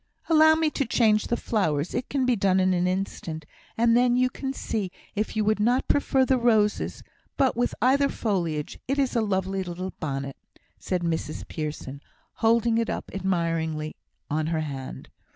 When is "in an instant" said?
2.59-3.45